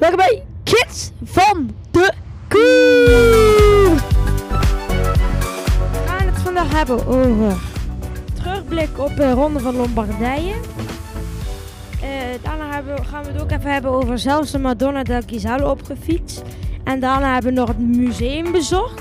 [0.00, 2.12] Welkom bij Kids van de
[2.48, 3.94] Koer.
[5.90, 7.56] We gaan het vandaag hebben over
[8.42, 10.54] terugblik op de Ronde van Lombardije.
[12.02, 12.08] Eh,
[12.42, 16.42] daarna hebben, gaan we het ook even hebben over zelfs de Madonna del Gisalo opgefietst.
[16.84, 19.00] En daarna hebben we nog het museum bezocht.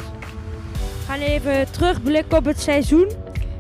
[0.70, 3.12] We gaan even terugblikken op het seizoen.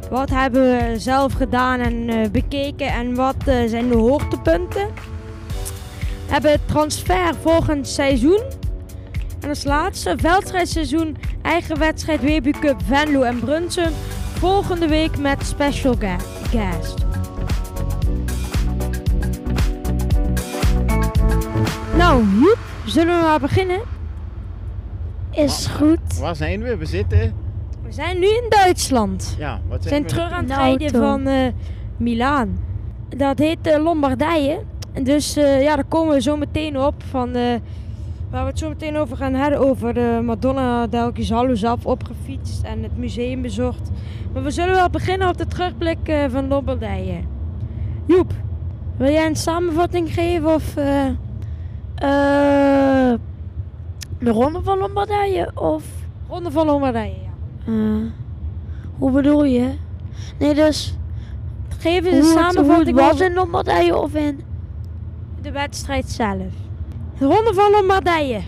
[0.10, 4.88] Wat hebben we zelf gedaan en eh, bekeken en wat eh, zijn de hoogtepunten.
[6.30, 8.42] We hebben het transfer volgend seizoen.
[9.39, 13.92] En als laatste veldrijdseizoen eigen wedstrijd WB Cup Venlo en Brunsum.
[14.33, 15.96] Volgende week met special
[16.52, 16.96] guest.
[21.97, 23.80] Nou, Joep, zullen we maar beginnen?
[25.32, 26.19] Is goed.
[26.19, 26.77] Waar zijn we?
[26.77, 27.33] We zitten.
[27.83, 29.36] We zijn nu in Duitsland.
[29.38, 30.07] Ja, wat We zijn zijn we?
[30.07, 31.47] terug aan het De rijden van eh
[31.97, 32.59] Milaan.
[33.17, 34.59] Dat heet eh, Lombardije.
[35.00, 36.94] En dus eh, ja, daar komen we zo meteen op.
[37.09, 37.56] Van, eh,
[38.30, 39.59] waar we het zo meteen over gaan hebben.
[39.59, 43.91] Over de Madonna del Gisalo zelf opgefietst en het museum bezocht.
[44.33, 47.19] Maar we zullen wel beginnen op de terugblik eh, van Lombardije.
[48.06, 48.33] Joep,
[48.97, 50.53] wil jij een samenvatting geven?
[50.53, 51.06] Of, eh,
[51.95, 53.13] Eh,
[54.19, 55.84] de ronde van Lombardije of...
[56.30, 57.72] Ronde van Lombardije, ja.
[57.73, 58.11] eh,
[58.97, 59.73] hoe bedoel je?
[60.39, 60.94] Nee, dus...
[61.78, 64.47] Geef eens een het, hoe het samenvatting was in Lombardije of in...
[65.41, 66.53] de wedstrijd zelf.
[67.17, 68.41] De Ronde van Lombardije.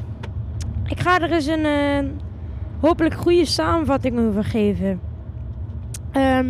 [0.86, 2.10] Ik ga er eens een eh,
[2.80, 5.00] hopelijk goede samenvatting over geven.
[6.12, 6.46] Ehm,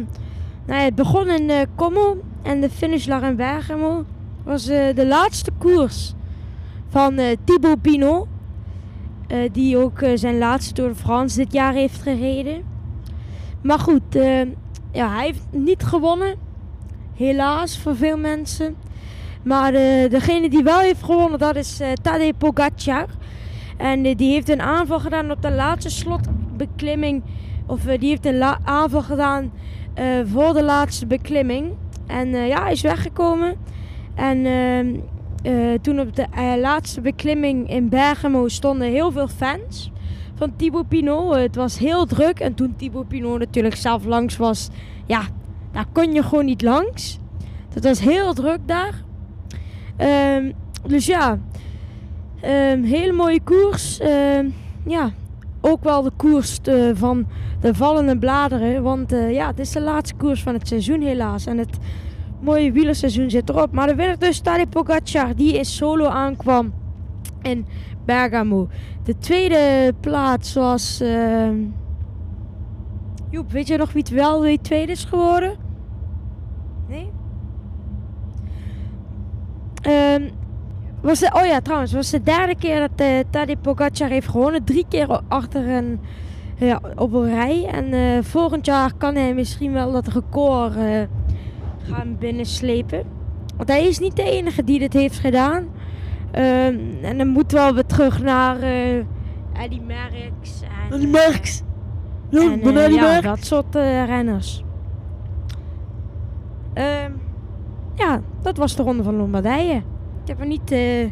[0.66, 4.06] nou ja, het begon in Como en de finish lag in Bergamo.
[4.44, 6.14] was eh, de laatste koers
[6.90, 8.28] van Thibaut Pinot.
[9.52, 12.64] die ook zijn laatste Tour de France dit jaar heeft gereden.
[13.62, 14.02] Maar goed,
[14.92, 16.36] ja, hij heeft niet gewonnen.
[17.16, 18.76] Helaas voor veel mensen.
[19.44, 23.06] Maar eh, degene die wel heeft gewonnen, dat is eh Tadej Pogacar.
[23.78, 27.24] En eh, die heeft een aanval gedaan op de laatste slotbeklimming.
[27.66, 29.52] Of die heeft een aanval gedaan
[30.26, 31.72] voor de laatste beklimming.
[32.08, 33.56] En ja, hij is weggekomen.
[34.16, 34.96] En ehm,
[35.44, 36.28] eh, toen op de
[36.62, 39.92] laatste beklimming in Bergamo stonden heel veel fans
[40.36, 41.36] van Thibaut Pinot.
[41.36, 42.40] Het was heel druk.
[42.40, 44.70] En toen Thibaut Pinot natuurlijk zelf langs was,
[45.06, 45.22] ja,
[45.72, 47.20] daar kon je gewoon niet langs.
[47.74, 49.04] Het was heel druk daar.
[50.02, 50.52] Ehm,
[50.88, 51.40] dus ja,
[52.42, 54.00] Ehm, hele mooie koers.
[54.00, 54.50] Ehm,
[54.86, 55.12] ja,
[55.62, 57.28] ook wel de koers eh, van
[57.60, 58.84] de vallende bladeren.
[58.84, 61.46] Want eh, ja, het is de laatste koers van het seizoen helaas.
[61.46, 61.78] En het
[62.40, 63.72] mooie wielerseizoen zit erop.
[63.72, 66.74] Maar de winnaar dus Tadej Pogacar, die in solo aankwam
[67.42, 67.66] in
[68.06, 68.68] Bergamo.
[69.04, 71.04] De tweede plaats was...
[73.30, 75.56] Joep, weet je nog wie het wel wie tweede is geworden?
[76.88, 77.12] Nee?
[79.82, 80.30] Ehm,
[81.02, 84.64] was de, oh ja, trouwens, was de derde keer dat Tadej Pogacar heeft gewonnen.
[84.64, 86.00] Drie keer achter een,
[86.56, 87.66] ja, op een rij.
[87.72, 91.02] En eh, volgend jaar kan hij misschien wel dat record eh,
[91.84, 93.04] gaan binnenslepen.
[93.58, 95.68] Want hij is niet de enige die dit heeft gedaan.
[96.32, 98.62] Ehm, en dan moeten we wel weer terug naar
[99.54, 100.62] Eddy Merckx.
[100.92, 101.62] En, Die Merks.
[102.32, 104.64] en, Ja, dat soort renners.
[106.74, 107.12] Ehm,
[108.02, 109.76] ja, dat was de ronde van Lombardije.
[110.22, 111.12] Ik heb er niet eh,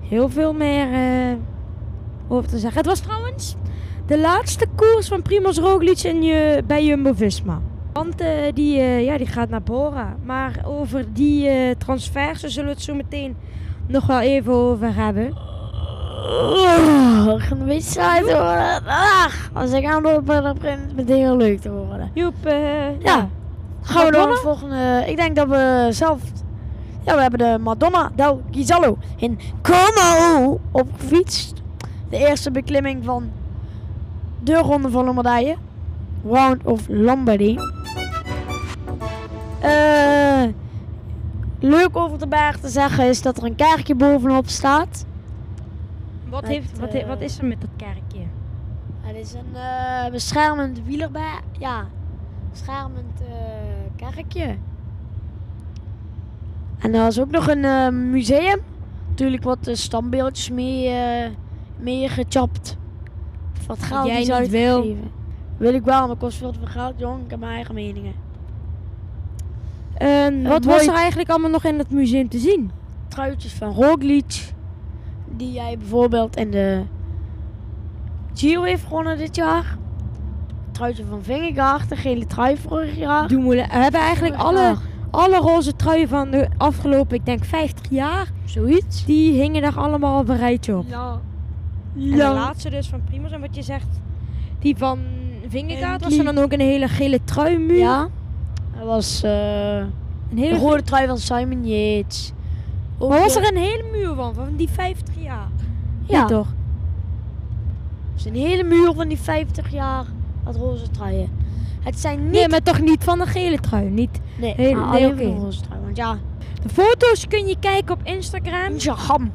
[0.00, 1.36] heel veel meer eh,
[2.28, 2.78] over te zeggen.
[2.78, 3.56] Het was trouwens
[4.06, 7.60] de laatste koers van Primoz Roglic in je, bij Jumbo-Visma.
[7.92, 10.16] Want eh, die, ja, die gaat naar Bora.
[10.24, 13.36] Maar over die transfers zullen we het zo meteen
[13.86, 15.36] nog wel even over hebben.
[16.30, 18.86] Oh, een beetje saai worden.
[18.86, 22.10] Ah, als ik aanloop, dan begint het meteen heel leuk te worden.
[22.14, 22.34] Joep,
[22.98, 23.28] Ja.
[23.82, 25.04] Gaan we het volgende.
[25.06, 26.20] Ik denk dat we zelf...
[27.04, 31.62] Ja, we hebben de Madonna del Gisalo in Como opgefietst.
[32.08, 33.30] De eerste beklimming van
[34.42, 35.56] de Ronde van Lombardije.
[36.24, 37.56] Round of Lombardy.
[39.60, 40.42] Eh,
[41.58, 45.04] leuk over de berg te zeggen is dat er een kerkje bovenop staat.
[46.28, 48.26] Wat, Met, heeft, wat, wat is er met dat kerkje?
[49.00, 51.40] Het is een eh, beschermend wielerberg.
[51.58, 51.86] Ja,
[52.50, 53.59] beschermend eh,
[54.00, 54.56] kerkje.
[56.78, 58.60] En er was ook nog een eh, museum.
[59.08, 61.30] Natuurlijk wat eh, standbeeldjes mee, eh
[61.76, 62.76] mee gechapt.
[63.58, 64.36] Of wat geld jij niet wil.
[64.36, 65.10] uitgegeven.
[65.56, 67.24] Wil ik wel, maar kost veel te veel geld, jong.
[67.24, 68.12] Ik heb mijn eigen meningen.
[69.94, 72.70] En wat was er eigenlijk allemaal nog in het museum te zien?
[73.08, 74.52] Truitjes van Roglic.
[75.36, 76.82] Die jij bijvoorbeeld in de
[78.34, 79.78] Giro heeft gewonnen dit jaar.
[80.80, 83.28] Truitje van Vingegaard, de gele trui vorig jaar.
[83.28, 83.66] Dumoulin.
[83.68, 84.76] We hebben eigenlijk alle,
[85.10, 89.04] alle roze truien van de afgelopen, ik denk 50 jaar, Zoiets.
[89.04, 90.84] die hingen daar allemaal op een rijtje op.
[90.88, 91.20] Ja.
[91.94, 93.30] En de laatste dus van Primus.
[93.30, 94.00] En wat je zegt,
[94.58, 94.98] die van
[95.48, 97.78] Vingegaard was er dan ook een hele gele truimuur.
[97.78, 98.08] Ja.
[98.78, 99.76] Dat was eh
[100.30, 102.32] Een hele rode trui van Simon Yates.
[102.98, 105.48] Ook Maar was er een hele muur van, van die 50 jaar?
[106.06, 106.24] Ja.
[106.24, 106.48] toch?
[108.12, 110.04] Het is een hele muur van die 50 jaar
[110.42, 111.28] wat roze truien.
[111.80, 112.30] Het zijn niet...
[112.30, 113.88] Nee, maar toch niet van een gele trui.
[113.90, 114.20] Niet.
[114.38, 115.80] nee, de roze trui.
[115.82, 116.18] Want ja,
[116.62, 118.76] De foto's kun je kijken op Instagram.
[118.76, 119.30] jam.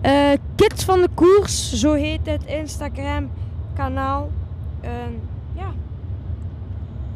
[0.00, 3.30] Eh, Kids van de Koers, zo heet het Instagram
[3.74, 4.30] kanaal.
[4.80, 4.92] Ehm,
[5.52, 5.66] ja.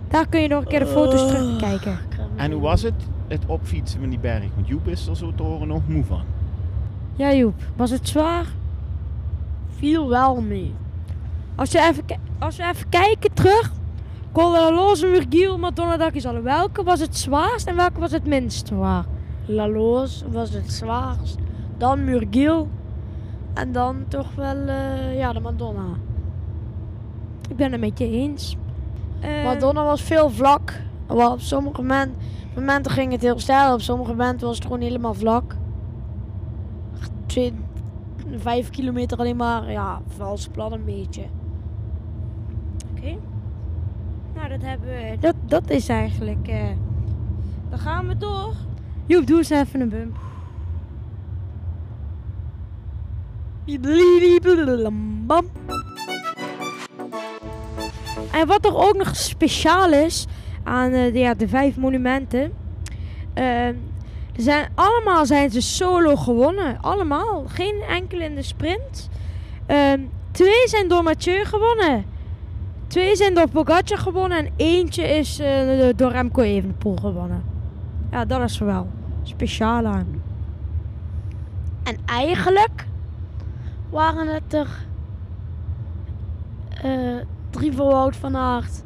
[0.09, 1.29] Daar kun je nog een keer de foto's Oh.
[1.29, 1.99] terugkijken.
[2.37, 2.95] En hoe was het,
[3.29, 4.45] het opfietsen van die berg?
[4.55, 6.23] Want Joep is er zo te horen nog moe van.
[7.17, 8.47] Ja Joep, was het zwaar?
[9.77, 10.75] Viel wel mee.
[11.55, 12.05] Als, je even,
[12.39, 13.73] als we even kijken terug.
[14.33, 16.43] Colaloze, Murgiel, Madonna, Dakizallo.
[16.43, 19.05] Welke was het zwaarst en welke was het minst zwaar?
[19.47, 21.37] Laloos was het zwaarst.
[21.77, 22.69] Dan Murgil.
[23.55, 25.87] En dan toch wel eh, ja, de Madonna.
[27.49, 28.57] Ik ben het met je eens.
[29.21, 30.81] Eh, Madonna was veel vlak.
[31.07, 32.17] Wel, op sommige moment,
[32.55, 33.73] momenten ging het heel stijl.
[33.73, 35.57] Op sommige momenten was het gewoon helemaal vlak.
[37.27, 37.55] Twee,
[38.37, 39.71] vijf kilometer alleen maar.
[39.71, 41.23] Ja, vals plat een beetje.
[42.99, 43.17] Oké.
[44.35, 45.17] Nou, dat hebben we.
[45.21, 46.49] Dat, dat is eigenlijk.
[46.49, 46.65] eh,
[47.71, 48.55] dan gaan we door.
[49.07, 50.17] Joep, doe eens even een bump.
[58.33, 60.27] En wat er ook nog speciaal is
[60.63, 62.53] aan eh, de, ja, de vijf monumenten.
[63.35, 66.81] eh, er zijn, allemaal zijn ze solo gewonnen.
[66.81, 67.45] Allemaal.
[67.47, 69.09] Geen enkele in de sprint.
[69.67, 70.01] Ehm,
[70.31, 72.05] twee zijn door Mathieu gewonnen.
[72.89, 74.39] Twee zijn door Pogacar gewonnen.
[74.39, 77.43] En eentje is eh, door Remco Evenepoel gewonnen.
[78.11, 78.87] Ja, dat is wel
[79.23, 80.23] speciaal aan.
[81.83, 82.87] En eigenlijk
[83.91, 84.69] waren het er
[86.83, 87.17] eh,
[87.51, 88.83] drie voor Wout van Aert,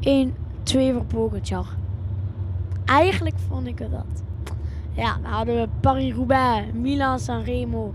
[0.00, 1.66] één, twee voor Pogacar.
[2.84, 4.22] Eigenlijk vond ik het dat.
[4.92, 7.94] Ja, dan hadden we Paris-Roubaix, Milan, Sanremo,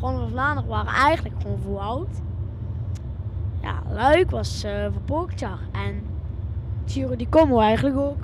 [0.00, 2.20] Ronde van Vlaanderen waren eigenlijk gewoon voor Wout.
[3.66, 6.02] Ja, Luik was eh, voor Pogacar en
[6.86, 8.16] Giro di Como eigenlijk ook.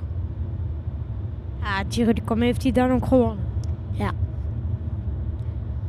[1.61, 3.45] Ja, Giro de Comme heeft hij dan ook gewonnen.
[3.91, 4.11] Ja.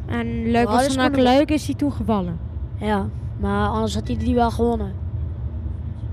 [0.06, 2.38] En Luik Ja, was dat is naar gewoon- Luik is hij toen gevallen.
[2.76, 3.06] Ja,
[3.40, 4.92] maar anders had hij die wel gewonnen.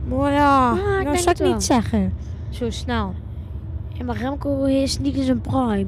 [0.07, 1.51] Maar ja, Ja, ik dat denk zou ik wel.
[1.53, 2.13] niet zeggen.
[2.49, 3.13] Zo snel.
[3.89, 5.85] Ja, maar Remco is niet in zijn prime.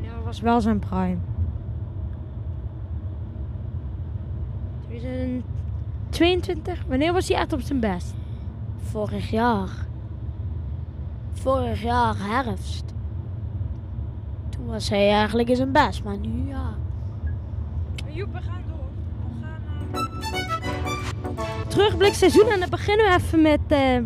[0.00, 1.16] Ja, dat was wel zijn prime.
[6.14, 6.84] 2022?
[6.88, 8.14] Wanneer was hij echt op zijn best?
[8.90, 9.68] Vorig jaar.
[11.32, 12.84] Vorig jaar herfst.
[14.48, 16.74] Toen was hij eigenlijk in zijn best, maar nu ja.
[18.06, 20.02] Joep, we gaan door.
[21.68, 23.60] Terugblik seizoen en dan beginnen we even met...
[23.68, 23.98] eh,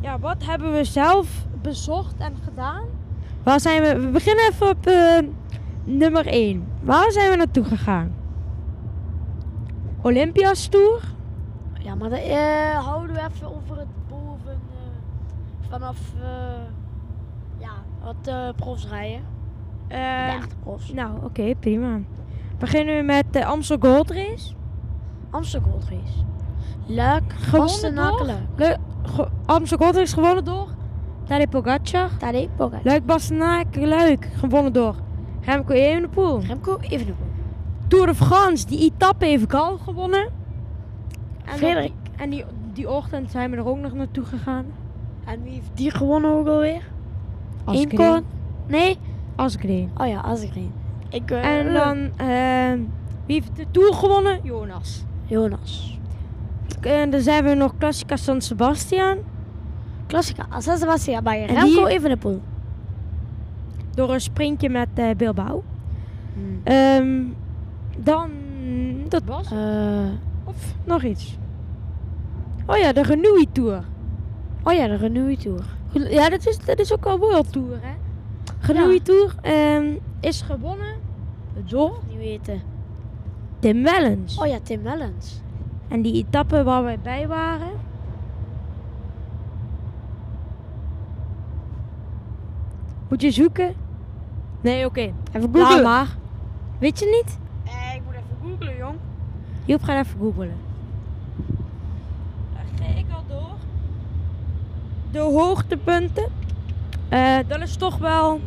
[0.00, 1.28] ja, wat hebben we zelf
[1.62, 2.84] bezocht en gedaan?
[3.42, 4.00] Waar zijn we...
[4.00, 5.18] We beginnen even op eh,
[5.84, 6.66] nummer 1.
[6.82, 8.14] Waar zijn we naartoe gegaan?
[10.02, 11.14] Olympias Tour.
[11.86, 14.52] Ja, maar dat eh, houden we even over het boven.
[14.52, 16.28] eh, vanaf eh,
[17.58, 17.70] ja,
[18.02, 19.20] wat profs rijden.
[19.88, 19.94] De
[20.36, 20.92] echte profs.
[20.92, 21.98] nou, oké, prima.
[22.58, 24.54] Beginnen we met de Amstel Gold Race.
[25.30, 26.24] Amsterdam Gold Race.
[26.86, 28.26] Luik, Gewonnen door?
[28.26, 28.40] Luik.
[28.56, 30.68] Le Ge- Amstel Gold Race gewonnen door
[31.24, 32.08] Tadej Pogacar.
[32.18, 32.80] Tadej Pogacar.
[32.84, 34.94] Luik Bastenaken Luik gewonnen door
[35.40, 36.40] Remco Evenepoel.
[36.40, 37.26] Remco Evenepoel.
[37.88, 40.28] Tour de France, die etappe heeft Gal gewonnen.
[41.46, 41.92] En, Frederik.
[42.04, 44.64] dan- en die, die ochtend zijn we er ook nog naartoe gegaan.
[45.24, 46.82] En wie heeft die gewonnen ook alweer?
[47.64, 48.24] Asgreen.
[48.66, 48.98] Nee?
[49.36, 49.90] Asgreen.
[49.98, 50.72] Oh ja, Asgreen.
[51.10, 51.96] Ik, eh, En dan,
[52.28, 52.78] ehm,
[53.26, 54.40] wie heeft de Tour gewonnen?
[54.42, 55.04] Jonas.
[55.24, 55.98] Jonas.
[56.80, 59.16] En dan zijn we nog Classica San Sebastian.
[60.06, 60.46] Klassica.
[60.60, 62.40] San Sebastian bij En Remco die- Evenepoel.
[63.94, 65.62] Door een sprintje met eh, Bilbao.
[66.34, 66.60] Hmm.
[66.64, 67.22] Ehm,
[67.98, 68.30] dan,
[69.08, 69.52] dat was.
[69.52, 69.58] Eh,
[70.46, 71.38] Of nog iets.
[72.66, 73.84] Oh ja, de Renui Tour.
[74.62, 75.64] oh ja, de Renewy Tour.
[75.92, 77.94] Ja, dat is, dat is ook al World Tour, hè?
[78.72, 78.98] Ja.
[79.02, 80.96] Tour ehm, is gewonnen
[81.64, 82.62] door weten.
[83.58, 84.38] Tim Wellens.
[84.38, 85.40] Oh ja, Tim Wellens.
[85.88, 87.70] En die etappe waar wij bij waren.
[93.08, 93.74] Moet je zoeken?
[94.60, 95.00] Nee, oké.
[95.00, 95.82] Even Laat googlen.
[95.82, 96.16] maar.
[96.78, 97.38] Weet je niet?
[97.64, 98.96] Eh, ik moet even googlen, jong.
[99.66, 100.52] Joep, ga even googlen.
[102.52, 103.56] Dan ga ik al door.
[105.10, 106.26] De hoogtepunten.
[107.08, 108.40] Eh, dat is toch wel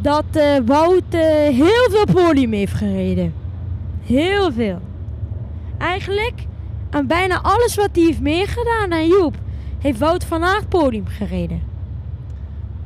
[0.00, 3.34] dat eh, Wout eh, heel veel podium heeft gereden.
[4.02, 4.78] Heel veel.
[5.78, 6.46] Eigenlijk
[6.90, 9.34] aan bijna alles wat hij heeft meegedaan aan Joep,
[9.78, 11.62] heeft Wout van Aert podium gereden.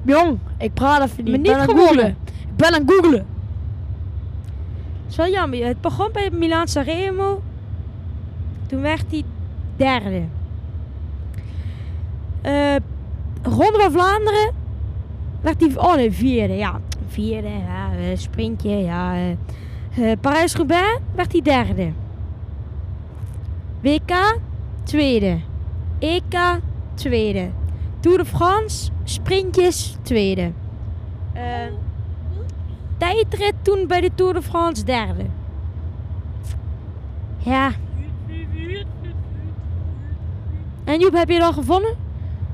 [0.03, 1.27] Jong, ik praat even niet.
[1.27, 1.95] Maar Ik ben niet aan het gewonnen.
[1.95, 2.17] googlen.
[2.49, 3.27] Ik ben aan het googlen.
[5.13, 5.67] Is wel jammer.
[5.67, 7.43] Het begon bij Milaan Sanremo.
[8.67, 9.25] Toen werd hij
[9.77, 10.23] derde.
[12.41, 12.77] Eh
[13.43, 14.53] Ronde van Vlaanderen
[15.41, 15.77] werd hij...
[15.77, 16.55] Oh nee, vierde.
[16.55, 17.49] Ja, vierde.
[17.49, 18.71] Ja, eh, sprintje.
[18.71, 19.15] Ja,
[19.97, 21.93] eh, Parijs-Roubaix werd hij derde.
[23.81, 24.39] WK,
[24.83, 25.39] tweede.
[25.99, 26.59] EK,
[26.95, 27.49] tweede.
[28.01, 30.53] Tour de France, sprintjes, tweede.
[31.33, 31.43] Eh,
[33.03, 35.27] tijdrit toen bij de Tour de France derde.
[37.39, 37.71] Ja.
[40.85, 41.97] En Joep, heb je dan gewonnen?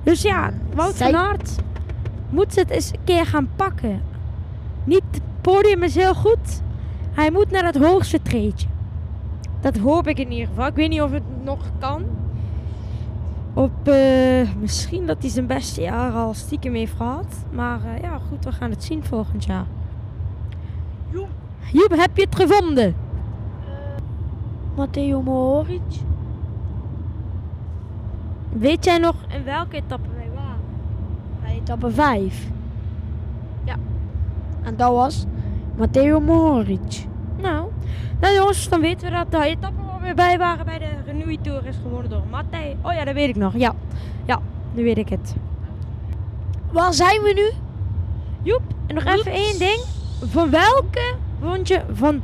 [0.03, 1.57] Dus ja, Wout van Aert
[2.29, 4.03] moet het eens een keer gaan pakken.
[4.85, 6.63] Niet, het podium is heel goed.
[7.13, 8.67] Hij moet naar het hoogste treedje.
[9.61, 10.67] Dat hoop ik in ieder geval.
[10.67, 12.05] Ik weet niet of het nog kan.
[13.55, 17.45] Op, eh, misschien dat hij zijn beste jaar al stiekem heeft gehad.
[17.51, 19.67] Maar eh, ja, goed, we gaan het zien volgend jaar.
[21.73, 22.97] Joep, heb je het gevonden?
[24.77, 26.01] Matteo Mohoric.
[28.53, 30.61] Weet jij nog in welke etappe wij waren?
[31.41, 32.49] Bij etappe 5.
[33.65, 33.77] Ja.
[34.63, 35.25] En dat was
[35.77, 37.07] Matteo Mohoric.
[37.37, 37.69] Nou,
[38.21, 41.41] nou jongens, dan weten we dat de etappe waar we bij waren bij de Renui
[41.41, 42.77] Tour is gewonnen door Matthij.
[42.83, 43.57] Oh ja, dat weet ik nog.
[43.57, 43.75] Ja,
[44.25, 44.41] ja,
[44.73, 45.35] nu weet ik het.
[46.73, 47.51] Waar zijn we nu?
[48.43, 49.81] Joep, en nog even één ding.
[50.25, 52.21] Van welke vond je van...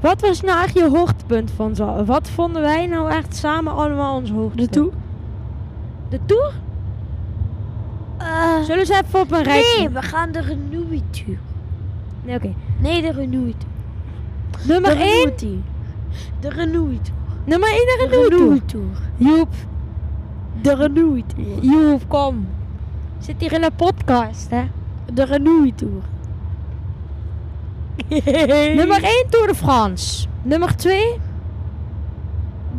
[0.00, 2.04] Wat was nou echt je hoogtepunt van zo?
[2.04, 4.72] Wat vonden wij nou echt samen allemaal ons hoogtepunt?
[4.72, 4.92] De Tour?
[6.08, 6.52] De Tour?
[8.18, 9.78] Eh, Zullen ze even op een rijtje?
[9.78, 11.38] nee, we gaan de Renui Tour.
[12.24, 12.52] Nee, oké.
[12.78, 14.66] Nee, de Renui Tour.
[14.68, 15.08] Nummer de 1.
[15.12, 15.58] Renui Tour.
[16.40, 17.18] De Renui Tour.
[17.44, 18.64] Nummer 1 de Renui Tour.
[18.66, 18.84] Tour.
[19.16, 19.54] Joep,
[20.60, 21.46] De Renui Tour.
[21.60, 22.46] Joep, kom.
[23.18, 24.62] Zit hier in een podcast, hè?
[25.12, 26.02] De Renui Tour.
[28.74, 30.26] Nummer 1 Tour de France.
[30.42, 31.20] Nummer 2.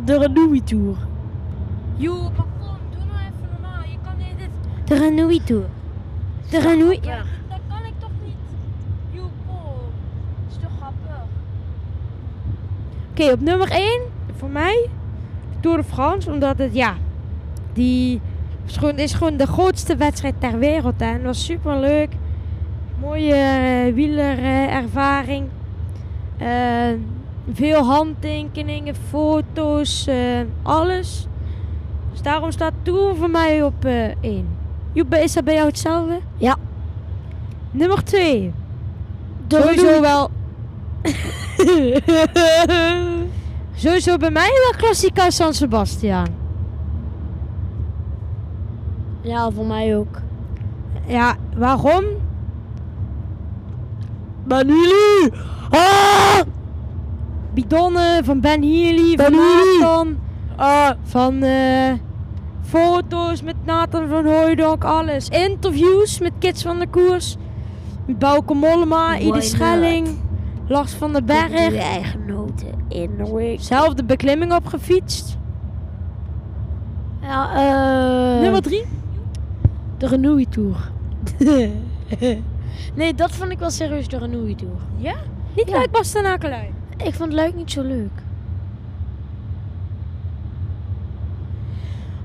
[0.04, 0.96] De Renui Tour.
[1.96, 3.82] Joep, maar kom, doe nou even normaal.
[3.82, 4.48] Je kan niet dit...
[4.88, 5.64] De Renouille Tour.
[6.50, 7.02] De Renouille...
[7.02, 8.34] Ja, dat kan ik toch niet.
[9.10, 9.90] Joep, kom.
[10.48, 11.24] is toch grappig?
[13.10, 14.00] Oké, op nummer 1
[14.36, 14.88] voor mij
[15.60, 16.94] Tour de France, omdat het ja,
[17.72, 18.20] die
[18.66, 21.00] is gewoon, is gewoon de grootste wedstrijd ter wereld.
[21.00, 21.06] Hè.
[21.06, 22.10] En was super leuk.
[23.00, 25.48] Mooie eh, wielerervaring.
[26.36, 26.92] Eh,
[27.52, 31.26] veel handtekeningen, foto's, eh, alles.
[32.10, 33.84] Dus daarom staat Tour voor mij op
[34.20, 34.48] 1.
[34.92, 36.20] Joep, is dat bij jou hetzelfde?
[36.36, 36.56] Ja.
[37.70, 38.52] Nummer 2.
[39.46, 40.30] De Sowieso wel.
[43.74, 46.26] Sowieso bij mij wel Klassica San Sebastian.
[49.20, 50.20] Ja, voor mij ook.
[51.06, 52.04] Ja, waarom?
[54.48, 55.30] Banuli!
[55.70, 56.40] Ah!
[57.54, 59.78] Bidonnen van Ben Healy, van Ben Healy.
[59.80, 60.18] Nathan,
[60.56, 60.90] Ah!
[61.02, 61.92] van eh,
[62.62, 65.28] foto's met Nathan van Hooydonk, alles.
[65.28, 67.36] Interviews met kids van de koers.
[68.06, 69.40] Met Bouke Mollema, Ide?
[69.40, 70.08] Schelling,
[70.68, 71.74] Lars van den Berg.
[71.74, 73.60] eigen noten in de week.
[73.60, 75.36] Zelf de beklimming opgefietst.
[77.22, 78.40] Ja, eh...
[78.40, 78.84] Nummer 3.
[79.98, 80.90] De Renui Tour.
[82.94, 84.72] nee, dat vond ik wel serieus de Renui Tour.
[84.96, 85.14] Ja?
[85.56, 85.78] Niet Ja.
[85.78, 86.70] leuk Bastenakelui.
[86.96, 88.10] Ik vond het leuk niet zo leuk.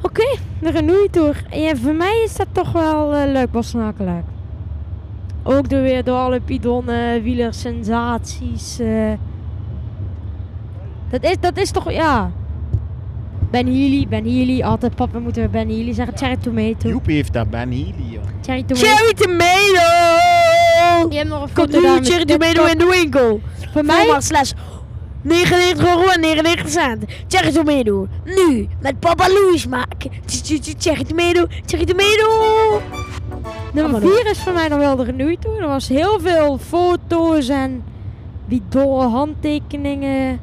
[0.01, 1.43] Oké, de Renouille Tour.
[1.51, 4.21] Ja, voor mij is dat toch wel eh, leuk Bastenakelui.
[5.43, 8.79] Ook door weer door alle bidonnen, wielersensaties.
[8.79, 9.11] eh.
[11.09, 12.31] Dat, is, dat is toch, ja.
[13.51, 14.61] Ben Healy, Ben Healy.
[14.61, 16.17] Altijd papa moeten we Ben Healy zeggen.
[16.17, 16.89] Cherry Tomato.
[16.89, 18.23] Joep heeft daar Ben Healy, joh.
[18.41, 18.85] Cherry Tomato.
[18.87, 20.32] Cherry Tomato!
[21.09, 23.41] Je hebt nog een foto daar met in de winkel.
[23.73, 24.51] Voor mij, slash
[25.23, 27.05] 99 euro en 99 cent.
[27.27, 28.07] Cherry Tomato.
[28.25, 30.11] Nu, met Papa Louis maken.
[30.77, 32.81] Cherry Tomato, Cherry Tomato.
[33.73, 35.61] nummer Kom maar 4 is voor mij nog wel de Renouille Tour.
[35.61, 37.83] Er was heel veel foto's en
[38.45, 40.39] bidon, handtekeningen.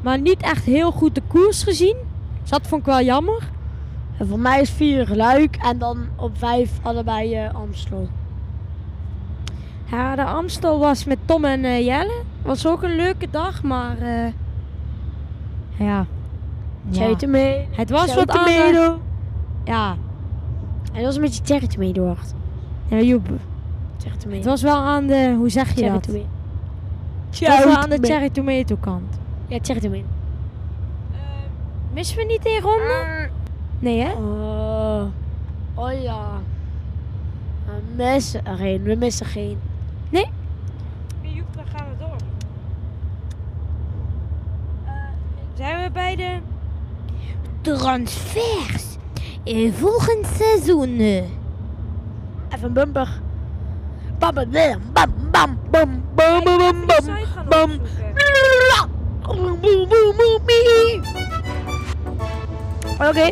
[0.00, 1.96] Maar niet echt heel goed de koers gezien.
[2.40, 3.50] Dus dat vond ik wel jammer.
[4.18, 8.08] En voor mij is 4 Luik en dan op 5 allebei eh, Amstel.
[9.90, 12.22] Ja, de Amstel was met Tom en eh, Jelle.
[12.42, 14.32] Was ook een leuke dag, maar eh,
[15.78, 16.06] ja.
[16.92, 17.16] Cherry ja.
[17.16, 17.64] Tomato.
[17.70, 18.98] Het was Cherry wat anders.
[19.64, 19.96] Ja.
[20.92, 22.34] En dat was een beetje Cherry Tomato hard.
[22.88, 23.28] Ja, Joep.
[23.98, 26.02] Cherry Het was wel aan de, hoe zeg je Cherry dat?
[26.02, 26.26] Tomato.
[27.30, 29.18] Het was wel aan de cherry tomato kant.
[29.46, 30.04] Ja, Cherry Tomato.
[31.92, 33.28] Missen we niet één ronde?
[33.78, 34.12] Nee, hè?
[34.12, 35.02] Oh,
[35.74, 36.26] oh ja.
[37.66, 38.82] We missen er geen.
[38.82, 39.58] We missen geen.
[41.20, 42.16] Joep, dan gaan we door.
[47.62, 48.84] Transfers.
[49.44, 50.98] In volgend seizoen.
[51.00, 51.28] Even
[52.62, 53.20] een bumper.
[54.18, 54.50] Bam, bam,
[54.92, 56.86] bam, bam, bam, bam, bam,
[57.48, 57.70] bam.
[63.08, 63.30] Oké.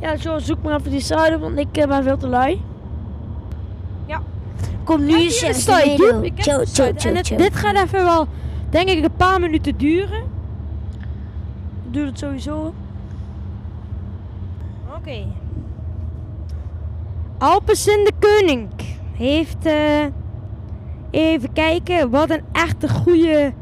[0.00, 2.62] Ja, zo zoek maar even die site want ik eh, ben veel te lui.
[4.06, 4.20] Ja.
[4.84, 5.96] Kom nu eens even.
[5.96, 6.22] Joep.
[6.24, 7.08] Ik heb de site.
[7.08, 8.26] En het- dit gaat even wel,
[8.70, 10.22] denk ik, een paar minuten duren.
[11.92, 12.74] Doe het sowieso.
[14.96, 15.26] Oké.
[17.38, 18.68] Alpecin de Koning
[19.12, 20.04] heeft, eh,
[21.10, 23.52] even kijken, wat een echte goede,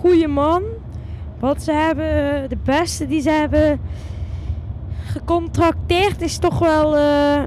[0.00, 0.62] goede man.
[1.38, 3.80] Wat ze hebben, de beste die ze hebben
[5.04, 7.42] gecontracteerd is toch wel eh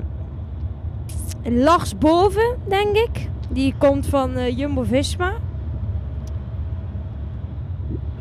[1.43, 3.29] Lars Boven, denk ik.
[3.49, 5.33] Die komt van eh, Jumbo-Visma.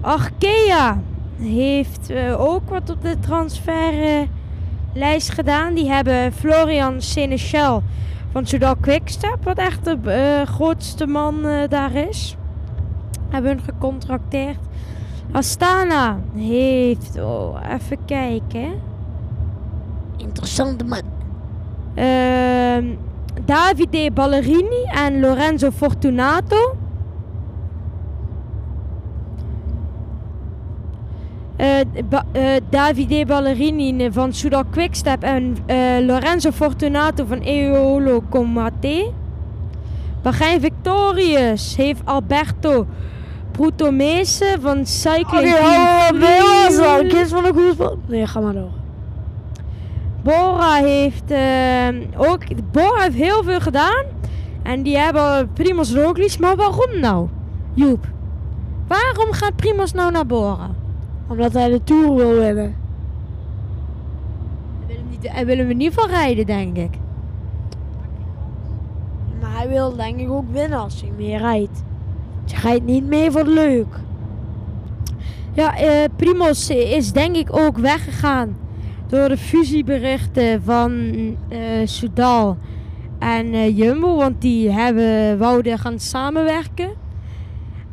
[0.01, 1.01] Arkea
[1.39, 5.75] heeft eh, ook wat op de transferlijst gedaan.
[5.75, 7.83] Die hebben Florian Seneschal
[8.33, 12.37] van Soudal Quickstep, wat echt de eh, grootste man eh, daar is.
[13.29, 14.59] Hebben hun gecontracteerd.
[15.33, 18.73] Astana heeft, oh, even kijken.
[20.17, 21.03] Interessante man.
[21.95, 22.85] Ehm
[23.45, 26.57] Davide Ballerini en Lorenzo Fortunato.
[26.57, 26.73] Eh, Ba-
[31.37, 31.46] eh,
[32.71, 39.11] Davide Ballerini van Soudal Quickstep en eh, Lorenzo Fortunato van Eolo Comate.
[40.23, 42.87] Bahrein Victorious heeft Alberto
[43.51, 46.21] Prutomese van Cycling Team Friuli.
[46.21, 47.07] wel zo.
[47.09, 47.97] Kies van een goede.
[48.07, 48.71] Nee, ga maar door.
[50.23, 51.89] Bora heeft eh,
[52.31, 52.39] ook.
[52.73, 54.05] Bora heeft heel veel gedaan.
[54.63, 56.39] En die hebben Primoz Roglic.
[56.39, 57.29] Maar waarom nou?
[57.75, 58.07] Joep.
[58.89, 60.71] Waarom gaat Primoz nou naar Bora?
[61.29, 62.75] Omdat hij de Tour wil winnen.
[64.87, 66.99] Hij wil hem, niet, hij wil hem in ieder geval rijden, denk ik.
[69.41, 71.83] Maar hij wil denk ik ook winnen als hij meer rijdt.
[72.45, 73.99] Je rijdt niet meer voor leuk.
[75.53, 78.57] Ja, eh Primoz is denk ik ook weggegaan
[79.07, 81.13] door de fusieberichten van
[81.49, 82.57] eh Soudal
[83.19, 84.17] en eh, Jumbo.
[84.17, 86.91] Want die hebben, wouden gaan samenwerken.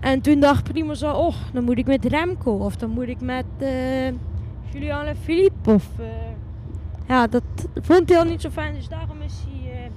[0.03, 2.51] En toen dacht Primoz al, oh, dan moet ik met Remco.
[2.51, 4.07] Of dan moet ik met eh
[4.71, 5.71] Julian Philippe.
[5.71, 6.05] Of, eh,
[7.07, 7.43] ja, dat
[7.81, 8.73] vond hij al niet zo fijn.
[8.73, 9.89] Dus daarom is hij eh,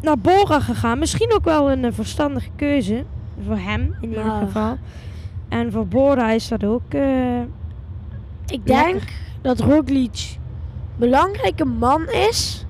[0.00, 0.98] naar Bora gegaan.
[0.98, 3.04] Misschien ook wel een verstandige keuze.
[3.46, 4.76] Voor hem in ieder geval.
[5.48, 6.94] En voor Bora is dat ook.
[8.46, 9.12] Ik denk Lekker.
[9.42, 10.40] dat Roglic een
[10.96, 12.66] belangrijke man is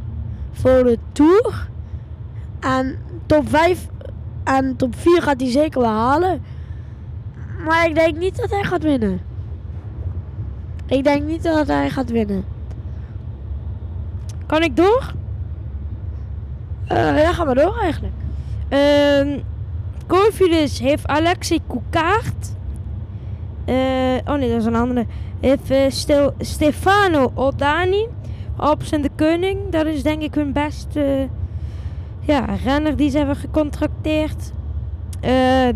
[0.52, 1.68] voor de Tour.
[2.60, 3.88] En top 5
[4.44, 6.42] en top 4 gaat hij zeker wel halen.
[7.64, 9.20] Maar ik denk niet dat hij gaat winnen.
[10.86, 12.44] Ik denk niet dat hij gaat winnen.
[14.46, 15.12] kan ik door?
[16.86, 18.12] Eh ja, ga maar door eigenlijk.
[20.06, 22.52] Cofidis heeft Alexei Koekaert.
[23.64, 23.74] Eh,
[24.24, 25.06] oh nee, dat is een andere.
[25.40, 28.06] Heeft eh, Stefano Oldani.
[28.56, 29.58] Op zijn de Koning.
[29.70, 31.28] Dat is denk ik hun beste
[32.26, 34.52] ja, renner die ze hebben gecontracteerd.
[35.20, 35.68] Eh,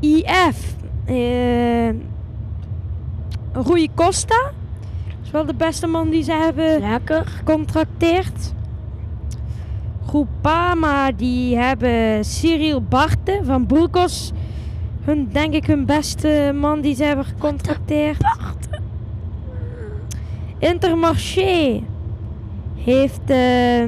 [0.00, 0.76] IF.
[1.04, 1.88] eh
[3.52, 4.42] Rui Costa.
[5.06, 7.26] Dat is wel de beste man die ze hebben Lekker.
[7.26, 8.52] gecontracteerd.
[10.06, 14.32] Groupama die hebben Cyril Barte van Burgos.
[15.04, 18.22] Hun, denk ik hun beste man die ze hebben gecontracteerd.
[20.58, 21.82] Intermarché
[22.74, 23.82] heeft eh,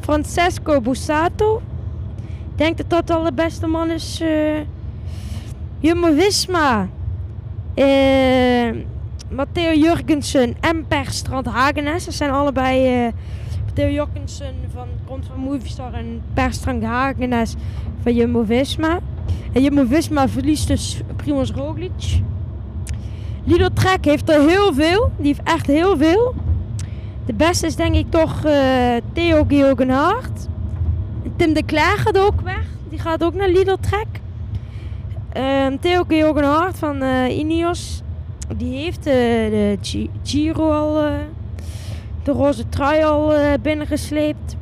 [0.00, 1.62] Francesco Bussato.
[2.50, 4.20] Ik denk dat dat al de beste man is.
[4.20, 4.60] eh
[5.78, 6.88] Jumbo-Visma.
[7.74, 8.70] Eh,
[9.30, 12.04] Matteo Jurgensen en Per Strand Hagenes.
[12.04, 13.12] Dat zijn allebei eh
[13.64, 17.54] Matteo Jurgensen van komt van Movistar en Per Strand Hagenes
[18.02, 18.98] van Jumbo-Visma.
[19.52, 22.20] En Jumbo-Visma verliest dus Primoz Roglic.
[23.44, 25.10] Lido Trek heeft er heel veel.
[25.16, 26.34] Die heeft echt heel veel.
[27.26, 30.48] De beste is denk ik toch eh, Theo Geoghenaert.
[31.36, 32.62] Tim de Cler gaat ook weg.
[32.88, 34.06] Die gaat ook naar Lidl Trek.
[35.32, 38.02] Ehm, Theo Geoghenaert van eh Ineos.
[38.56, 39.14] Die heeft eh,
[39.50, 41.02] de Gi- Giro al
[42.22, 44.56] de roze trui al binnengesleept.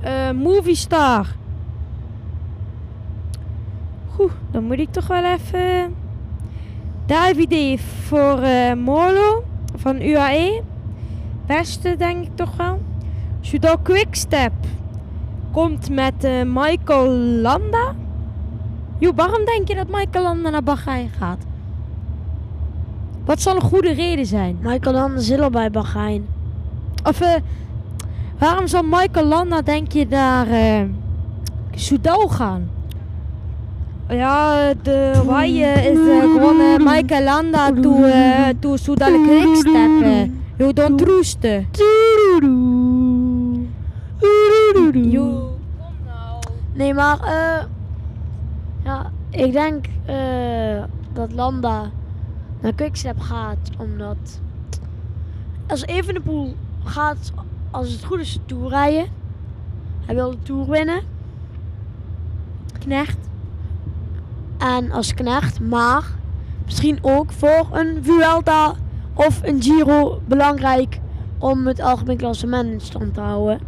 [0.00, 1.26] Eh Movistar.
[4.14, 5.94] Goed, dan moet ik toch wel even...
[7.06, 8.40] Davide voor
[8.76, 9.44] Molo
[9.76, 10.62] van UAE.
[11.48, 12.80] Beste denk ik toch wel.
[13.40, 14.52] Judo Quickstep
[15.52, 17.94] komt met eh, Michael Landa.
[18.98, 21.38] Jo, waarom denk je dat Michael Landa naar Bahrein gaat?
[23.24, 24.58] Wat zal een goede reden zijn?
[24.60, 26.26] Michael dan Ziller bij Bahrein.
[27.04, 27.34] Of eh,
[28.38, 30.46] waarom zal Michael Landa denk je naar
[31.70, 32.70] Soudal gaan?
[34.08, 40.30] Ja, de eh, is gewoon Michael Landa to, eh to Soudal Quickstep.
[40.58, 41.66] Jo, don't troosten.
[45.10, 46.42] Jo, kom nou.
[46.72, 47.64] Nee, maar eh
[48.84, 51.90] ja, ik denk eh, dat Landa
[52.60, 54.40] naar Quickstep gaat omdat
[55.66, 57.32] als Evenepoel gaat,
[57.70, 59.06] als het goed is, de Tour rijden.
[60.04, 61.02] Hij wil de Tour winnen.
[62.78, 63.18] Knecht.
[64.58, 66.04] En als knecht, maar
[66.64, 68.74] misschien ook voor een Vuelta
[69.18, 71.00] of een Giro belangrijk
[71.38, 73.60] om het algemeen klassement in stand te houden.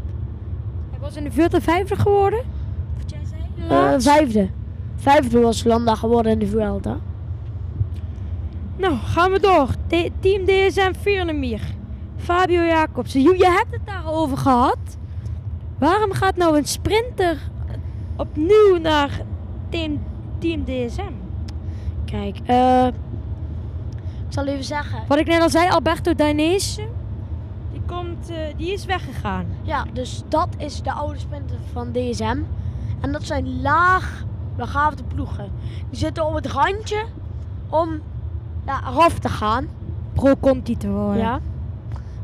[0.90, 2.40] Hij was in de Vuelta vijfde geworden.
[2.98, 3.68] Wat jij zei?
[3.68, 4.48] Eh, vijfde.
[4.96, 6.96] Vijfde was Landa geworden in de Vuelta.
[8.76, 9.68] Nou, gaan we door.
[9.86, 11.60] Te- Team DSM Viernemir.
[12.16, 13.20] Fabio Jacobsen.
[13.22, 14.78] Je hebt het daarover gehad.
[15.78, 17.38] Waarom gaat nou een sprinter
[18.16, 19.20] opnieuw naar
[19.68, 20.00] team,
[20.38, 21.12] team DSM?
[22.04, 22.86] Kijk, eh
[24.34, 24.98] zal even zeggen.
[25.08, 26.88] Wat ik net al zei, Alberto Dainese.
[27.72, 29.46] Die, komt, eh, die is weggegaan.
[29.62, 32.38] Ja, dus dat is de oude sprinter van DSM.
[33.00, 34.24] En dat zijn laag
[34.56, 35.50] begaafde ploegen.
[35.90, 37.04] Die zitten op het randje
[37.68, 38.00] om
[38.66, 39.68] ja, eraf te gaan.
[40.12, 41.22] Pro Conti te worden.
[41.22, 41.40] Ja.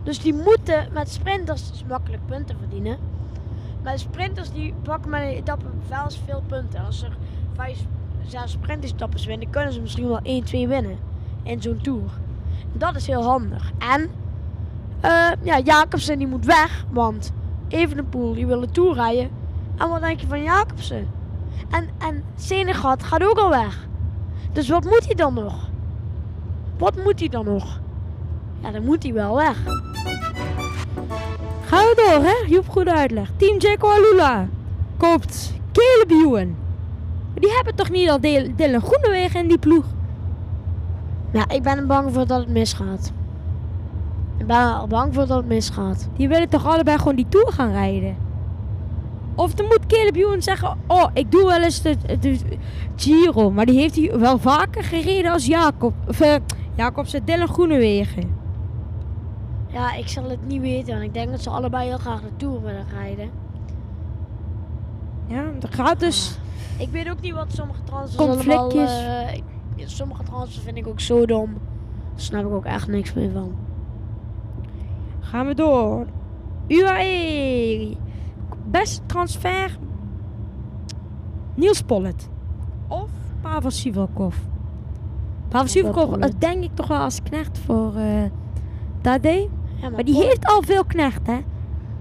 [0.02, 2.98] Dus die moeten met sprinters dus makkelijk punten verdienen.
[3.82, 6.84] Maar sprinters die pakken met een etappe wel eens veel punten.
[6.84, 7.16] Als er
[7.54, 7.78] vijf,
[8.26, 10.98] zes sprintetappes winnen, kunnen ze misschien wel 1, 2 winnen
[11.46, 12.10] in zo'n tour.
[12.72, 13.72] Dat is heel handig.
[13.78, 14.10] En
[15.00, 17.32] eh, ja, Jacobsen die moet weg, want
[17.68, 19.30] Evenepoel die wil de tour rijden.
[19.76, 21.08] En wat denk je van Jacobsen?
[21.70, 23.86] En, en Senegat gaat ook al weg.
[24.52, 25.68] Dus wat moet hij dan nog?
[26.78, 27.80] Wat moet hij dan nog?
[28.60, 29.56] Ja, dan moet hij wel weg.
[31.64, 32.34] Gaan we door, hè?
[32.46, 33.30] Joep, goede uitleg.
[33.36, 34.48] Team Jacko Alula
[34.96, 36.46] koopt Caleb
[37.34, 39.84] Die hebben toch niet al Dylan Groenewegen in die ploeg?
[41.36, 43.12] Ja, ik ben er bang voor dat het misgaat.
[44.36, 46.08] Ik ben er bang voor dat het misgaat.
[46.16, 48.16] Die willen toch allebei gewoon die Tour gaan rijden?
[49.34, 50.76] Of dan moet Caleb Ewan zeggen...
[50.86, 52.38] Oh, ik doe wel eens de, de
[52.96, 53.50] Giro.
[53.50, 55.94] Maar die heeft hij wel vaker gereden als Jacob.
[56.08, 56.34] Of eh,
[56.74, 58.36] Jacobsen, Dylan Groenewegen.
[59.66, 62.36] Ja, ik zal het niet weten, want ik denk dat ze allebei heel graag de
[62.36, 63.30] Tour willen rijden.
[65.26, 66.38] Ja, dat gaat dus...
[66.78, 68.36] Ik weet ook niet wat sommige transfers allemaal...
[68.36, 69.44] Conflictjes.
[69.76, 71.52] Ja, sommige transfers vind ik ook zo dom.
[71.52, 73.54] Daar snap ik ook echt niks meer van.
[75.20, 76.06] Gaan we door.
[76.66, 77.96] UAE.
[78.70, 79.78] Best transfer.
[81.54, 82.28] Niels Pollet.
[82.88, 83.10] Of
[83.40, 84.36] Pavel Sivakov.
[85.48, 87.92] Pavel Sivakov denk ik toch wel als knecht voor
[89.00, 89.48] Tadej.
[89.80, 91.38] Ja, Maar die heeft al veel knecht, hè?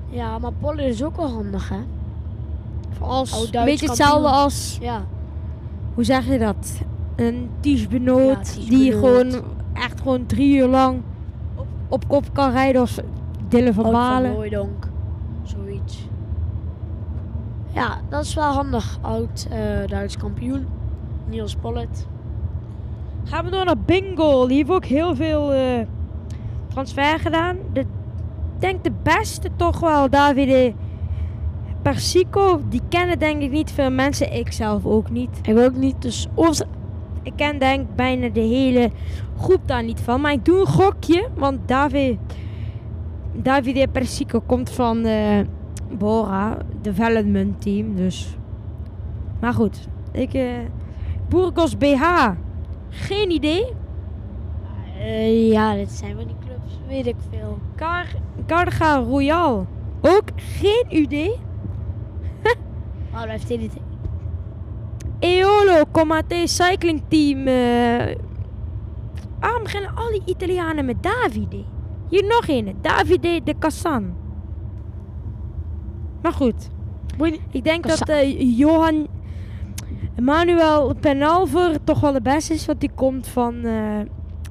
[0.10, 1.80] Ja, maar Polle is ook wel handig, hè?
[3.00, 5.06] Als, een beetje hetzelfde als, Ja.
[5.94, 6.82] hoe zeg je dat?
[7.16, 9.32] Een Ties Benoot Ja, die gewoon
[9.74, 11.02] echt gewoon drie uur lang
[11.56, 12.82] op, op kop kan rijden.
[12.82, 13.00] Of
[13.48, 14.32] Dylan van Balen.
[14.32, 14.88] Hooijdonk.
[15.44, 16.08] Zoiets.
[17.74, 18.98] Ja, dat is wel handig.
[19.02, 20.68] Oud eh, Duits kampioen.
[21.30, 22.08] Niels Pollet.
[23.24, 24.48] Gaan we door naar Bingo.
[24.48, 25.62] Die heeft ook heel veel eh,
[26.68, 27.58] transfer gedaan.
[27.74, 27.88] De, ik
[28.62, 30.74] denk de beste toch wel Davide
[31.82, 32.62] Persico.
[32.70, 34.34] Die kennen denk ik niet veel mensen.
[34.34, 35.40] Ik zelf ook niet.
[35.42, 36.28] Ik ook niet, dus...
[36.34, 36.62] Of,
[37.26, 38.92] Ik ken denk bijna de hele
[39.38, 40.22] groep daar niet van.
[40.22, 41.28] Maar ik doe een gokje.
[41.36, 42.18] Want David,
[43.34, 45.40] Davide Persico komt van eh
[45.98, 47.96] Bora Development Team.
[47.96, 48.38] Dus.
[49.40, 49.88] Maar goed.
[50.12, 50.48] Ik, eh
[51.30, 52.30] Burgos BH.
[52.90, 53.66] Geen idee.
[55.00, 57.58] eh, ja, dit zijn van die clubs, weet ik veel.
[57.76, 58.06] Car
[58.46, 59.66] Carga Royal.
[60.02, 61.36] Ook geen idee.
[63.12, 63.72] Maar blijft hij dit...
[65.26, 67.48] Eolo Comate Cycling Team.
[67.48, 68.16] eh
[69.40, 71.64] waarom beginnen al die Italianen met Davide?
[72.10, 72.76] Hier nog een.
[72.82, 74.14] Davide de Cassan.
[76.22, 76.70] Maar goed.
[77.52, 78.08] Ik denk Cassan.
[78.08, 79.08] dat eh, Johan
[80.22, 82.66] Manuel Penalver toch wel de beste is.
[82.66, 84.00] Want die komt van eh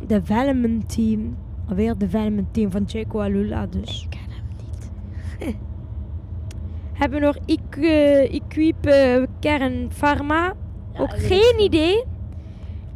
[0.06, 1.36] Development Team.
[1.68, 4.02] Alweer development team van Jaco Alula dus.
[4.02, 5.56] Ik ken hem niet.
[6.92, 10.52] Hebben we nog Equ- Equipe Kern Pharma?
[10.98, 12.04] Ook geen idee.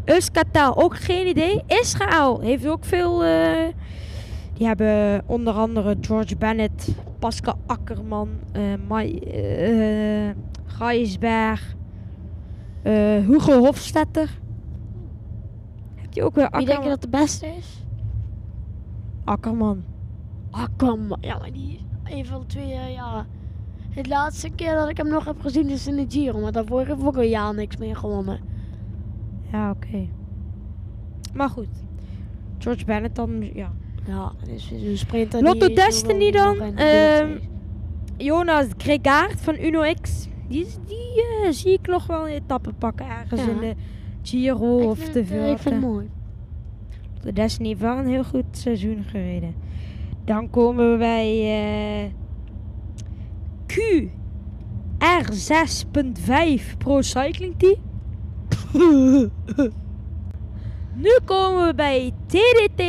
[0.05, 1.63] Euskatel, ook geen idee.
[1.67, 3.25] Israël heeft ook veel.
[3.25, 3.67] eh,
[4.55, 10.31] die hebben onder andere George Bennett, Pascal Akkerman, eh Mai, eh
[10.67, 11.75] Gijsberg,
[13.27, 14.39] Hugo Hofstetter.
[15.95, 16.91] Heb je ook weer Wie denk je Akkerman?
[16.91, 17.85] dat de beste is?
[19.25, 19.85] Akkerman.
[20.77, 21.17] Kom.
[21.21, 23.27] Ja, maar die een van de twee ja.
[23.91, 26.41] Het laatste keer dat ik hem nog heb gezien is in de Giro.
[26.41, 28.41] Maar daarvoor heb ik ook een jaar niks meer gewonnen.
[29.53, 30.07] Ja, oké.
[31.35, 31.69] Maar goed.
[32.59, 33.73] George Bennett dan, ja.
[34.07, 37.39] Ja, dus een sprinter Lotto die Destiny dan, ehm.
[38.17, 40.29] Jonas Gregaard van UnoX.
[40.49, 43.49] Die, die eh, zie ik nog wel een etappe pakken ergens Ja.
[43.51, 43.75] in de
[44.23, 45.87] Giro Ik of vind de het, eh, Ik vind het Vuelta.
[45.87, 46.11] mooi.
[47.23, 49.55] De Destiny heeft wel een heel goed seizoen gereden.
[50.25, 51.29] Dan komen we bij
[52.05, 52.11] eh
[53.69, 54.09] Q
[54.99, 57.77] R6.5 Pro Cycling Team.
[61.05, 62.83] nu komen we bij TDT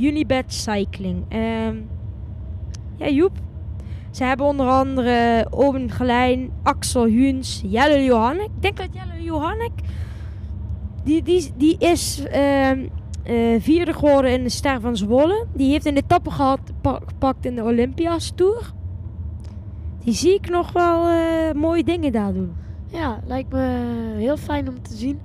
[0.00, 1.24] Unibet Cycling.
[1.28, 1.76] Ehm,
[2.96, 3.32] ja, Joep.
[4.10, 8.44] Ze hebben onder andere Owen Gelijn, Axel Huens, Jelle Johannek.
[8.46, 9.70] Ik denk dat Jelle Johannek,
[11.04, 12.86] die, die, die is ehm,
[13.22, 15.46] eh, vierde geworden in de Ster van Zwolle.
[15.54, 18.72] Die heeft een etappe gehad, pa- gepakt in de Olympias Tour.
[20.08, 22.52] Die zie ik nog wel eh, mooie dingen daar doen.
[22.86, 25.20] Ja, lijkt me heel fijn om te zien.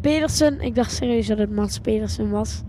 [0.00, 2.62] Pedersen, ik dacht serieus dat het Mats Pedersen was.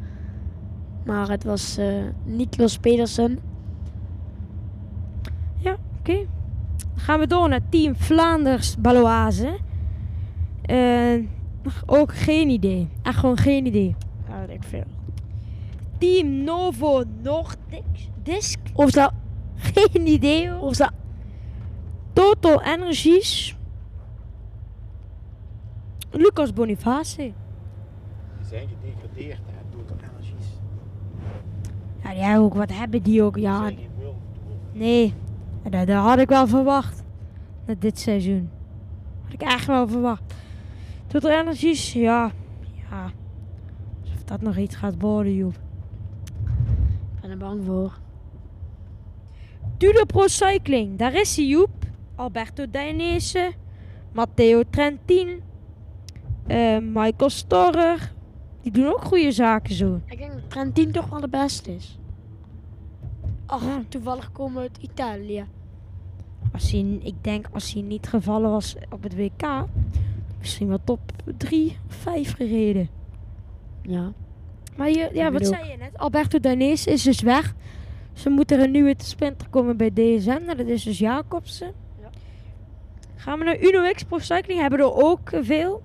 [1.06, 3.40] Maar het was eh Niklas Pedersen.
[5.58, 6.14] Ja, oké.
[6.78, 9.58] Dan gaan we door naar Team Vlaanders Baloise.
[10.62, 11.24] Eh,
[11.86, 12.88] ook geen idee.
[13.02, 13.96] Echt gewoon geen idee.
[14.28, 14.86] Ja, dat ik veel.
[15.98, 18.10] Team Novo Nordisk.
[18.24, 18.60] Disc.
[18.74, 19.12] Of dat,
[19.56, 20.62] Geen idee hoor.
[20.62, 20.92] of dat,
[22.14, 23.56] Total Energies.
[26.12, 27.16] Lucas Boniface.
[27.18, 27.34] Die
[28.50, 30.46] zijn gedegradeerd, hè, Total Energies.
[32.04, 33.34] Ja, die hebben ook, wat hebben die ook?
[33.34, 34.56] Die Ja, zijn geen World Tour.
[34.72, 35.14] nee.
[35.70, 37.04] Dat, dat had ik wel verwacht.
[37.66, 38.50] Na dit seizoen.
[39.24, 40.24] Had ik echt wel verwacht.
[41.08, 42.32] Total Energies, ja.
[42.90, 43.12] Ja.
[44.04, 45.54] Alsof dat nog iets gaat worden, Joep.
[47.16, 47.98] ik ben er bang voor.
[49.78, 51.70] Dudo Pro Cycling, daar is hij, Joep.
[52.26, 53.52] Alberto Dainese.
[54.14, 55.42] Matteo Trentin.
[56.48, 58.12] eh, Michael Storrer.
[58.62, 60.00] Die doen ook goede zaken zo.
[60.06, 62.00] Ik denk dat Trentin toch wel de beste is.
[63.46, 63.84] Ach, Ja.
[63.90, 65.46] toevallig komen uit Italië.
[66.54, 69.66] Als hij, ik denk als hij niet gevallen was op het WK,
[70.40, 71.00] misschien wel top
[71.38, 72.90] 3 of 5 gereden.
[73.82, 74.12] Ja.
[74.76, 75.98] Maar je, ja, wat zei je net?
[75.98, 77.54] Alberto Dainese is dus weg.
[78.14, 80.40] Ze moeten er een nieuwe sprinter komen bij DSM.
[80.46, 81.74] Nou, dat is dus Jacobsen.
[83.22, 84.60] Gaan we naar Uno X Pro Cycling.
[84.60, 85.84] Hebben er ook veel.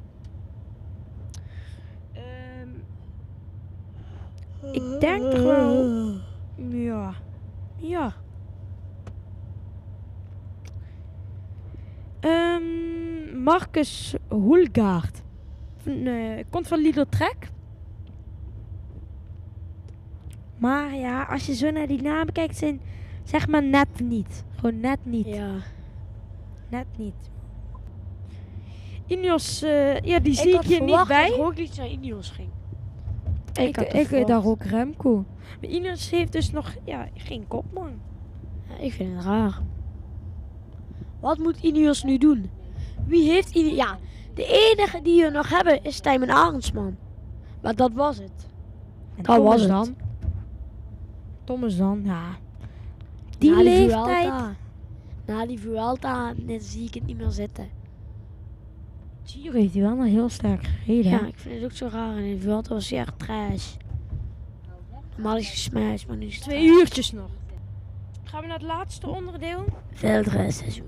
[2.12, 2.68] Ehm,
[4.72, 6.14] ik denk toch wel...
[6.57, 7.14] Ja.
[7.77, 8.12] Ja.
[12.20, 15.22] Ehm, Marcus Hulgaard.
[15.85, 17.49] Eh, komt van Lidl Trek.
[20.59, 22.81] Maar ja, als je zo naar die namen kijkt, zijn
[23.25, 24.44] zeg maar net niet.
[24.55, 25.27] Gewoon net niet.
[25.27, 25.75] Ja.
[26.68, 27.31] Net niet.
[29.07, 31.29] Ineos, eh, ja, die zie ik, had hier niet verwacht bij.
[31.29, 32.48] dat Roglic naar Ineos ging.
[33.55, 35.24] Ik, had ik, ik daar ook Remco.
[35.61, 38.00] Maar Ineos heeft dus nog ja, geen kopman.
[38.68, 39.62] Ja, ik vind het raar.
[41.20, 42.50] Wat moet Ineos nu doen?
[43.07, 43.76] Wie heeft Ineos...
[43.76, 43.98] Ja,
[44.35, 46.96] de enige die we nog hebben is Tijmen Arendsman.
[47.62, 48.46] Maar dat was het.
[49.16, 49.70] En Dat was het.
[49.70, 49.96] dan.
[51.44, 52.22] Thomas dan, ja.
[53.38, 54.33] Die leeftijd.
[55.27, 57.69] Na die Vuelta net zie ik het niet meer zitten.
[59.25, 61.11] Giro heeft hij wel nog heel sterk gereden.
[61.11, 62.17] Ja, ik vind het ook zo raar.
[62.17, 63.75] En in de Vuelta was hij echt trash.
[65.15, 66.81] Normaal is hij smash, maar nu is het Twee trash.
[66.81, 67.31] uurtjes nog.
[68.25, 69.65] Gaan we naar het laatste onderdeel.
[69.93, 70.87] Veldrijseizoen.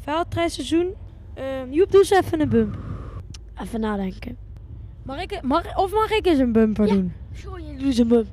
[0.00, 0.94] Veldrijseizoen.
[1.34, 2.78] Ehm Joep, doe eens even een bump.
[3.62, 4.36] Even nadenken.
[5.02, 6.92] Mag ik, mag, of mag ik eens een bumper Ja.
[6.94, 7.12] doen?
[7.44, 8.26] Goh, je doet een bump.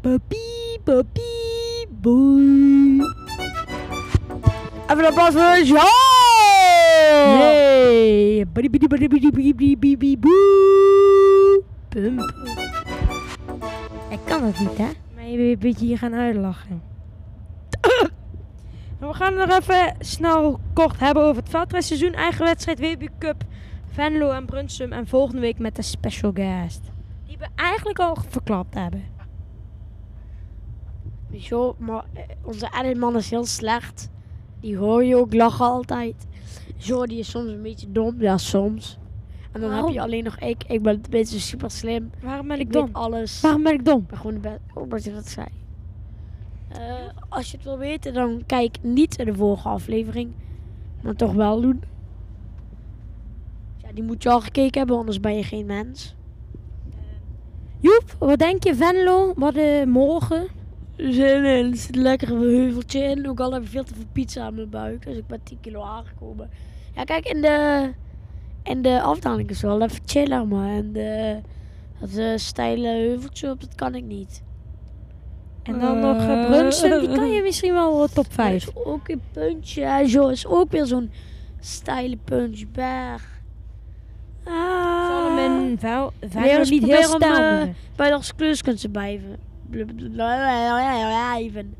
[0.00, 3.00] Papie, papie, boei.
[4.92, 5.84] Even een pas voor ja!
[7.38, 8.38] Hey.
[14.08, 14.88] Ik kan het niet, hè?
[15.14, 16.82] Maar je wil een beetje hier gaan uitlachen.
[18.98, 22.14] We gaan het nog even snel kort hebben over het veldrijseizoen.
[22.14, 23.42] Eigen wedstrijd, WB Cup,
[23.90, 24.92] Venlo en Brunsum.
[24.92, 26.80] En volgende week met de special guest.
[27.26, 29.04] Die we eigenlijk al verklapt hebben.
[31.38, 34.10] Zo, maar eh, onze editman is heel slecht.
[34.62, 36.26] Die hoor je ook lachen altijd.
[36.76, 38.14] Zo, die is soms een beetje dom.
[38.20, 38.98] Ja, soms.
[39.52, 39.86] En dan Waarom?
[39.86, 40.64] heb je alleen nog ik.
[40.66, 42.10] Ik ben een beetje super slim.
[42.22, 42.88] Waarom ben Ik, ik dom?
[42.92, 43.40] alles.
[43.40, 44.00] Waarom ben ik dom?
[44.00, 44.60] Ik ben gewoon de beste.
[44.74, 45.46] Oh, wat je dat zei.
[46.68, 46.78] Eh,
[47.28, 50.32] als je het wil weten, dan kijk niet de vorige aflevering.
[51.02, 51.82] Maar toch wel doen.
[53.76, 56.14] Ja, die moet je al gekeken hebben, anders ben je geen mens.
[57.80, 59.32] Joep, wat denk je Venlo?
[59.36, 60.46] Wat eh, morgen?
[60.96, 61.70] Zin in.
[61.70, 63.28] Er zit een lekker heuveltje in.
[63.28, 65.04] Ook al heb ik veel te veel pizza aan mijn buik.
[65.04, 66.50] Dus ik ben 10 kilo aangekomen.
[66.94, 67.90] Ja, kijk, in de,
[68.62, 71.40] in de afdaling is wel even chiller, maar en de,
[72.00, 74.42] dat eh, steile heuveltje op, dat kan ik niet.
[75.62, 78.54] En dan nog uh, die kan je misschien wel top 5.
[78.54, 79.84] is ook een puntje.
[79.84, 80.06] hè.
[80.06, 81.10] Zo is ook weer zo'n
[81.60, 83.30] steile puntje berg.
[84.44, 85.06] Ah.
[85.06, 85.78] zal hem in
[86.58, 87.74] eens niet heel doen.
[87.96, 89.51] bij de als kleurkunsten blijven.
[90.12, 91.74] Blijven.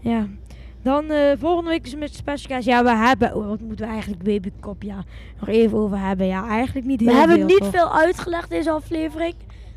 [0.00, 0.28] Ja.
[0.82, 2.64] Dan eh, volgende week is met special guys.
[2.64, 3.34] Ja, we hebben...
[3.34, 5.04] Oh, wat moeten we eigenlijk babykop ja,
[5.38, 6.26] nog even over hebben?
[6.26, 7.70] Ja, eigenlijk niet heel We hebben veel, niet toch?
[7.70, 9.34] veel uitgelegd deze aflevering.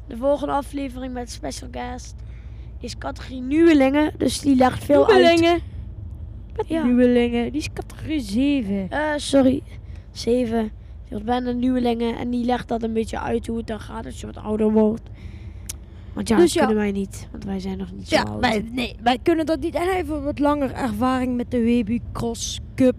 [0.07, 2.15] De volgende aflevering met special guest
[2.79, 4.13] is categorie nieuwelingen.
[4.17, 5.17] Dus die legt veel uit.
[5.17, 5.59] Nieuwelingen.
[6.55, 6.83] Met Ja.
[6.83, 7.51] nieuwelingen.
[7.51, 8.89] Die is categorie 7.
[8.89, 9.63] Eh, sorry.
[10.11, 10.59] 7.
[11.03, 12.17] Die was bijna nieuwelingen.
[12.17, 14.71] En die legt dat een beetje uit hoe het dan gaat als je wat ouder
[14.71, 15.09] wordt.
[16.15, 16.65] Want ja, Dus dat ja.
[16.65, 17.27] kunnen wij niet.
[17.31, 18.39] Want wij zijn nog niet zo Ja, oud.
[18.39, 19.75] wij, nee, wij kunnen dat niet.
[19.75, 22.95] En hij heeft wat langer ervaring met de Webu Cross Cup.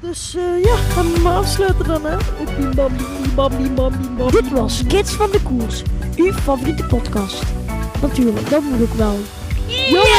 [0.00, 2.16] Dus eh, ja, gaan we maar afsluiten dan, hè.
[2.58, 5.82] Bim, bam, bim, bam, bim, bam, bim, bam, Dit was Kids van de Koers.
[6.16, 7.42] Uw favoriete podcast.
[8.02, 9.16] Natuurlijk, dat moet ook wel.
[9.66, 10.10] Jongens,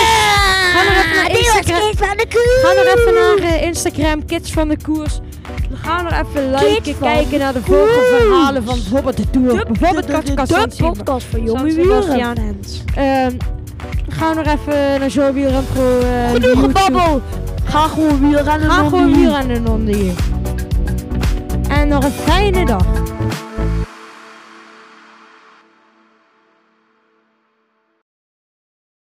[0.73, 1.79] ga nog even naar Instagram.
[1.89, 2.61] Kids van de Koers.
[2.61, 5.19] Ga nog even naar Instagram, Kids van de Koers.
[5.71, 9.65] We gaan nog even liken, kijken naar de de volgende verhalen van bijvoorbeeld de Tour.
[9.65, 12.33] bijvoorbeeld de, de, podcast van jonge Sebastian.
[12.35, 12.83] wielrenfans.
[12.95, 13.31] Ehm
[14.09, 15.99] Ga nog even naar Joe Wielren Pro.
[15.99, 17.21] eh, Genoeg gebabbel.
[17.63, 18.69] Ga gewoon wielrennen.
[18.71, 20.13] Ga gewoon wielrennen onder hier.
[21.69, 22.85] En nog een fijne dag.